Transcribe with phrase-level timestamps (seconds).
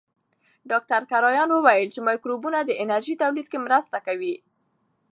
[0.69, 4.35] ډاکټر کرایان وویل چې مایکروبونه د انرژۍ تولید کې مرسته کوي.